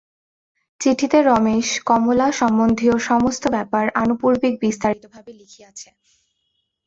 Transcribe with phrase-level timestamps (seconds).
[0.81, 5.89] চিঠিতে রমেশ কমলা-সম্বন্ধীয় সমস্ত ব্যাপার আনুপূর্বিক বিস্তারিতভাবে লিখিয়াছে।